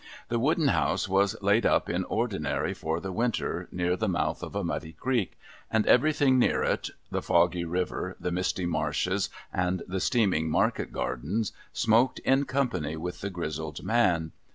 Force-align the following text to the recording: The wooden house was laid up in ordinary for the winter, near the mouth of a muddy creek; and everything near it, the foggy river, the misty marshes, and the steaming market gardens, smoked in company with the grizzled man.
The 0.29 0.39
wooden 0.39 0.69
house 0.69 1.07
was 1.07 1.39
laid 1.43 1.63
up 1.63 1.87
in 1.87 2.05
ordinary 2.05 2.73
for 2.73 2.99
the 2.99 3.11
winter, 3.11 3.67
near 3.71 3.95
the 3.95 4.07
mouth 4.09 4.41
of 4.41 4.55
a 4.55 4.63
muddy 4.63 4.93
creek; 4.93 5.37
and 5.69 5.85
everything 5.85 6.39
near 6.39 6.63
it, 6.63 6.89
the 7.11 7.21
foggy 7.21 7.65
river, 7.65 8.15
the 8.19 8.31
misty 8.31 8.65
marshes, 8.65 9.29
and 9.53 9.83
the 9.87 9.99
steaming 9.99 10.49
market 10.49 10.91
gardens, 10.91 11.51
smoked 11.71 12.17
in 12.25 12.45
company 12.45 12.97
with 12.97 13.21
the 13.21 13.29
grizzled 13.29 13.83
man. 13.83 14.31